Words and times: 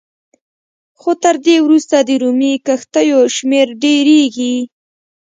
خو 0.99 1.11
تر 1.23 1.35
دې 1.45 1.57
وروسته 1.65 1.95
د 2.07 2.09
رومي 2.21 2.53
کښتیو 2.65 3.19
شمېر 3.35 3.67
ډېرېږي 3.83 4.55